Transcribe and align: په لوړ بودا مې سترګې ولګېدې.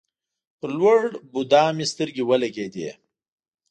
په 0.59 0.65
لوړ 0.77 1.01
بودا 1.31 1.63
مې 1.75 1.85
سترګې 1.91 2.23
ولګېدې. 2.25 2.89